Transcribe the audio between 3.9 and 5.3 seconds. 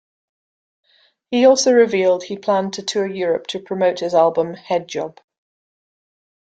his album "Head Job".